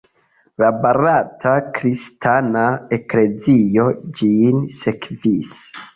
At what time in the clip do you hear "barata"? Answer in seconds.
0.85-1.51